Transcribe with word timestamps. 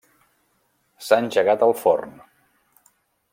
S'ha 1.09 1.19
engegat 1.25 1.67
el 1.67 1.75
forn. 1.83 2.17